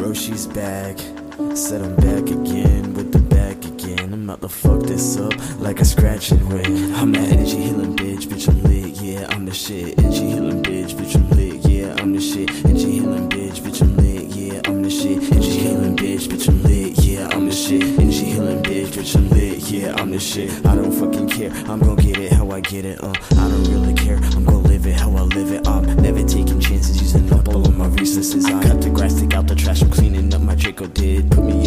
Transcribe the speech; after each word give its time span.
Roshi's 0.00 0.48
back. 0.48 0.98
Said 1.54 1.82
I'm 1.82 1.94
back 1.96 2.28
again 2.28 2.92
with 2.94 3.12
the 3.12 3.20
back 3.20 3.64
again. 3.64 4.12
I'm 4.12 4.24
about 4.24 4.40
to 4.40 4.48
fuck 4.48 4.82
this 4.82 5.16
up 5.16 5.32
like 5.60 5.78
a 5.80 5.84
scratch 5.84 6.32
and. 6.32 6.42
I'm 6.96 7.12
that 7.12 7.28
energy 7.30 7.58
healing 7.58 7.94
bitch, 7.94 8.26
bitch, 8.26 8.48
I'm 8.48 8.60
lit, 8.64 9.00
yeah, 9.00 9.28
I'm 9.30 9.44
the 9.44 9.54
shit. 9.54 9.96
Energy 10.00 10.26
healing 10.26 10.62
bitch, 10.64 10.94
bitch, 10.94 11.14
I'm 11.14 11.30
lit, 11.30 11.64
yeah, 11.64 11.94
I'm 12.00 12.12
the 12.12 12.20
shit. 12.20 12.50
Energy 12.64 12.90
healing 12.90 13.28
bitch, 13.28 13.60
bitch, 13.60 13.80
I'm 13.80 13.96
lit, 13.96 14.24
yeah, 14.34 14.60
I'm 14.64 14.82
the 14.82 14.90
shit. 14.90 15.22
Energy 15.32 15.50
healing 15.50 15.96
bitch, 15.96 16.26
bitch, 16.28 16.48
I'm 16.48 16.62
lit, 16.64 16.98
yeah, 17.04 17.28
I'm 17.28 17.46
the 17.46 17.52
shit. 17.52 17.82
Energy 17.82 18.24
healing 18.24 18.62
bitch, 18.64 18.88
bitch, 18.88 19.14
I'm 19.14 19.30
lit, 19.30 19.58
yeah, 19.70 19.94
I'm 19.94 20.10
the 20.10 20.18
shit. 20.18 20.50
I 20.66 20.74
don't 20.74 20.90
fucking 20.90 21.28
care, 21.28 21.52
I'm 21.70 21.78
gonna 21.78 22.02
get 22.02 22.18
it 22.18 22.33
I 22.54 22.60
get 22.60 22.84
it. 22.84 23.02
Uh, 23.02 23.12
I 23.32 23.48
don't 23.48 23.64
really 23.64 23.94
care, 23.94 24.14
I'm 24.16 24.44
gonna 24.44 24.58
live 24.58 24.86
it 24.86 24.94
how 24.94 25.10
I 25.10 25.22
live 25.22 25.50
it. 25.50 25.66
I'm 25.66 25.84
never 25.96 26.22
taking 26.22 26.60
chances, 26.60 27.02
using 27.02 27.32
up 27.32 27.48
all 27.48 27.66
of 27.66 27.76
my 27.76 27.88
resources. 27.88 28.44
I 28.46 28.62
cut 28.62 28.80
the 28.80 28.90
grass, 28.90 29.20
take 29.20 29.34
out 29.34 29.48
the 29.48 29.56
trash, 29.56 29.82
I'm 29.82 29.90
cleaning 29.90 30.32
up 30.32 30.40
my 30.40 30.54
Draco 30.54 30.86
did. 30.86 31.32
Put 31.32 31.42
me 31.46 31.63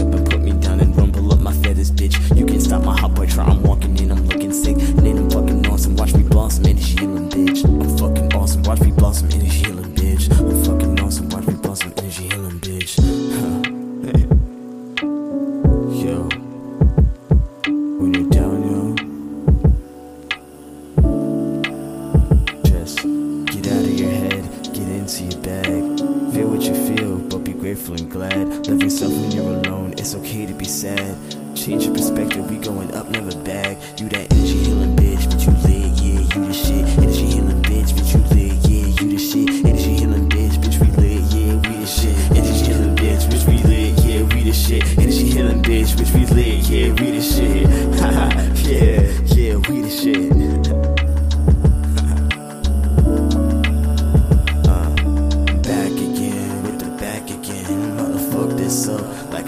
grateful 27.67 27.95
and 27.95 28.09
glad. 28.09 28.67
Love 28.67 28.81
yourself 28.81 29.11
when 29.11 29.29
you're 29.31 29.59
alone, 29.59 29.91
it's 29.97 30.15
okay 30.15 30.45
to 30.45 30.53
be 30.53 30.63
sad. 30.63 31.17
Change 31.53 31.83
your 31.83 31.93
perspective, 31.93 32.49
we 32.49 32.55
going 32.59 32.89
up, 32.95 33.09
never 33.09 33.35
back. 33.43 33.75
You 33.99 34.07
that 34.07 34.31
energy 34.31 34.57
healing 34.63 34.95
bitch, 34.95 35.29
but 35.29 35.43
you 35.43 35.51
lit, 35.67 35.91
yeah, 35.99 36.21
you 36.31 36.47
the 36.47 36.53
shit. 36.53 36.85
Energy 36.97 37.25
healing 37.25 37.61
bitch, 37.63 37.91
but 37.93 38.07
you 38.07 38.19
lit, 38.31 38.55
yeah, 38.71 38.87
you 38.87 39.11
the 39.11 39.19
shit. 39.19 39.49
Energy 39.65 39.93
healing 39.99 40.29
bitch, 40.29 40.55
bitch, 40.63 40.79
we 40.79 40.87
lit, 40.95 41.23
yeah, 41.35 41.55
we 41.59 41.75
the 41.83 41.85
shit. 41.85 42.15
Energy 42.31 42.63
healing 42.71 42.95
bitch, 42.95 43.23
bitch, 43.27 43.45
we 43.49 43.57
lit, 43.67 44.05
yeah, 44.05 44.21
we 44.33 44.43
the 44.43 44.53
shit. 44.53 44.97
Energy 44.97 45.27
healing 45.27 45.61
bitch, 45.61 45.91
bitch, 45.97 46.13
we 46.15 46.25
lit, 46.33 46.69
yeah, 46.69 46.87
we 46.87 47.11
the 47.11 47.21
shit. 47.21 47.67
Haha, 47.99 48.29
yeah, 48.31 48.56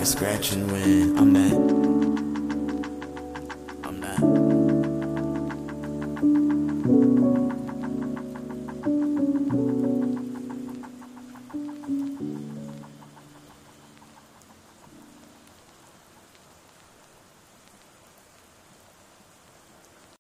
scratching 0.09 0.67
when 0.71 1.15
I'm 1.19 1.35
at 1.35 2.08